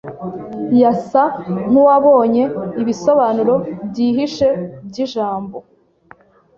[0.81, 1.23] Yasa
[1.69, 2.43] nkuwabonye
[2.81, 3.55] ibisobanuro
[3.87, 4.47] byihishe
[4.87, 5.57] byijambo